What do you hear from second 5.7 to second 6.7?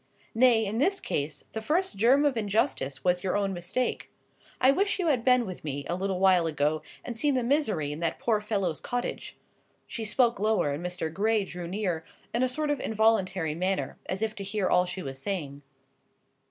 a little while